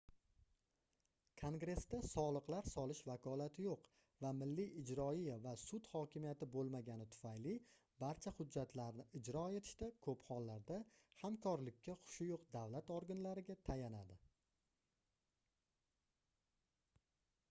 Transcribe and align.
kongressda 1.39 1.97
soliqlar 2.11 2.69
solish 2.69 3.01
vakolati 3.09 3.65
yoʻq 3.65 3.89
va 4.25 4.31
milliy 4.37 4.71
ijroiya 4.85 5.35
va 5.43 5.53
sud 5.65 5.89
hokimiyati 5.93 6.47
boʻlmagani 6.57 7.07
tufayli 7.17 7.53
barcha 8.05 8.33
hujjatlarni 8.41 9.07
ijro 9.21 9.45
etishda 9.61 9.91
koʻp 10.09 10.25
hollarda 10.33 10.79
hamkorlikka 11.25 11.99
xushi 12.05 12.31
yoʻq 12.33 12.49
davlat 12.59 12.93
organlariga 12.99 13.59
tayanardi 13.71 14.19